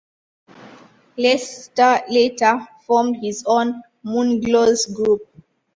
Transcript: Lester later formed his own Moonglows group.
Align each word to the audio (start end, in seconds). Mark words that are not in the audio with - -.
Lester 1.15 2.01
later 2.09 2.67
formed 2.87 3.17
his 3.17 3.43
own 3.45 3.83
Moonglows 4.03 4.91
group. 4.95 5.21